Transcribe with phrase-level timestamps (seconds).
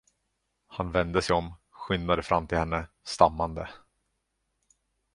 [0.67, 3.69] Han vände sig om, skyndade fram till henne, stammande.